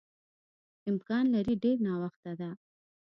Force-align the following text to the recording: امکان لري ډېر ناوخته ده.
امکان 0.89 1.25
لري 1.35 1.55
ډېر 1.63 1.77
ناوخته 1.87 2.31
ده. 2.39 2.49